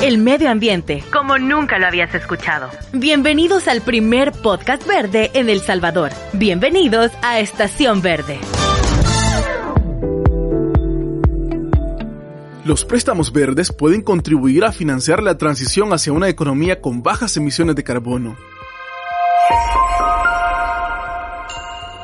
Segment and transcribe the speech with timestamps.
[0.00, 2.70] El medio ambiente, como nunca lo habías escuchado.
[2.92, 6.12] Bienvenidos al primer podcast verde en El Salvador.
[6.32, 8.38] Bienvenidos a Estación Verde.
[12.64, 17.74] Los préstamos verdes pueden contribuir a financiar la transición hacia una economía con bajas emisiones
[17.74, 18.36] de carbono.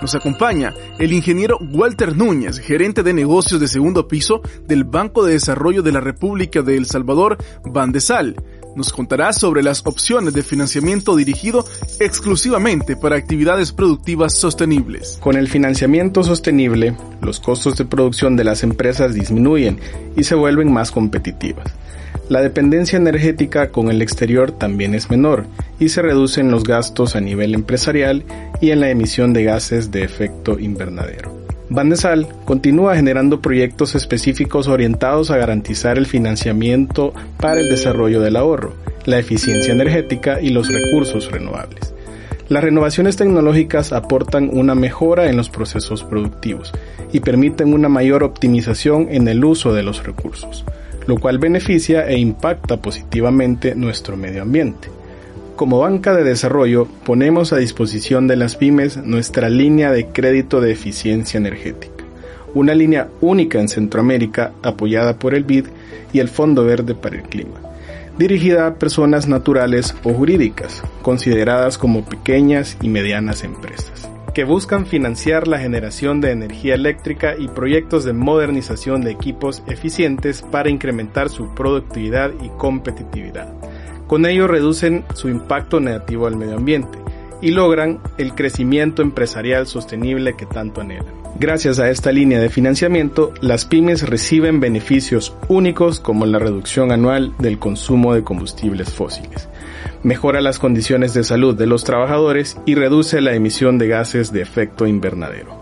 [0.01, 5.33] Nos acompaña el ingeniero Walter Núñez, gerente de negocios de segundo piso del Banco de
[5.33, 8.37] Desarrollo de la República de El Salvador, Bandesal.
[8.77, 11.65] Nos contará sobre las opciones de financiamiento dirigido
[11.99, 15.19] exclusivamente para actividades productivas sostenibles.
[15.21, 19.81] Con el financiamiento sostenible, los costos de producción de las empresas disminuyen
[20.17, 21.75] y se vuelven más competitivas.
[22.29, 25.47] La dependencia energética con el exterior también es menor
[25.81, 28.23] y se reducen los gastos a nivel empresarial
[28.61, 31.35] y en la emisión de gases de efecto invernadero.
[31.71, 38.75] Bandesal continúa generando proyectos específicos orientados a garantizar el financiamiento para el desarrollo del ahorro,
[39.07, 41.95] la eficiencia energética y los recursos renovables.
[42.51, 46.73] Las renovaciones tecnológicas aportan una mejora en los procesos productivos
[47.11, 50.67] y permiten una mayor optimización en el uso de los recursos
[51.09, 54.91] lo cual beneficia e impacta positivamente nuestro medio ambiente.
[55.57, 60.71] Como banca de desarrollo, ponemos a disposición de las pymes nuestra línea de crédito de
[60.71, 62.05] eficiencia energética,
[62.53, 65.69] una línea única en Centroamérica apoyada por el BID
[66.13, 67.59] y el Fondo Verde para el Clima,
[68.19, 75.49] dirigida a personas naturales o jurídicas, consideradas como pequeñas y medianas empresas que buscan financiar
[75.49, 81.53] la generación de energía eléctrica y proyectos de modernización de equipos eficientes para incrementar su
[81.57, 83.53] productividad y competitividad.
[84.07, 87.01] Con ello reducen su impacto negativo al medio ambiente
[87.41, 91.15] y logran el crecimiento empresarial sostenible que tanto anhelan.
[91.39, 97.33] Gracias a esta línea de financiamiento, las pymes reciben beneficios únicos como la reducción anual
[97.39, 99.49] del consumo de combustibles fósiles
[100.03, 104.43] mejora las condiciones de salud de los trabajadores y reduce la emisión de gases de
[104.43, 105.59] efecto invernadero.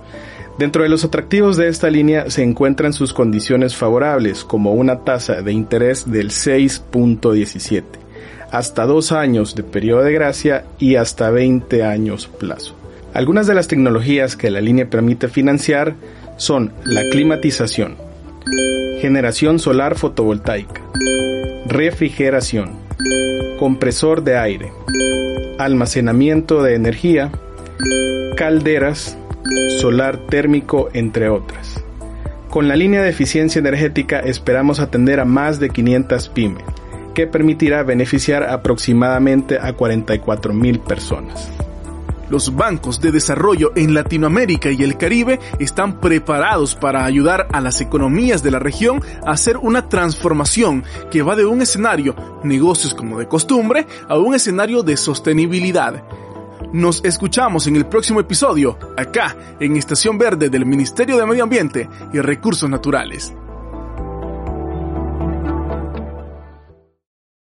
[0.59, 5.43] Dentro de los atractivos de esta línea se encuentran sus condiciones favorables, como una tasa
[5.43, 7.83] de interés del 6.17,
[8.51, 12.77] hasta dos años de periodo de gracia y hasta 20 años plazo.
[13.15, 15.95] Algunas de las tecnologías que la línea permite financiar
[16.37, 17.97] son la climatización,
[19.01, 20.83] generación solar fotovoltaica,
[21.67, 22.73] refrigeración,
[23.59, 24.73] compresor de aire,
[25.59, 27.31] almacenamiento de energía,
[28.37, 29.17] calderas,
[29.81, 31.83] solar térmico, entre otras.
[32.51, 36.65] Con la línea de eficiencia energética esperamos atender a más de 500 pymes,
[37.17, 41.51] que permitirá beneficiar aproximadamente a 44 mil personas.
[42.29, 47.81] Los bancos de desarrollo en Latinoamérica y el Caribe están preparados para ayudar a las
[47.81, 53.19] economías de la región a hacer una transformación que va de un escenario negocios como
[53.19, 56.05] de costumbre a un escenario de sostenibilidad.
[56.75, 61.89] Nos escuchamos en el próximo episodio, acá en Estación Verde del Ministerio de Medio Ambiente
[62.13, 63.33] y Recursos Naturales.